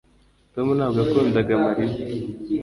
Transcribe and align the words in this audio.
tom 0.53 0.67
ntabwo 0.77 0.97
yakundaga 1.03 1.53
mariya 1.63 1.95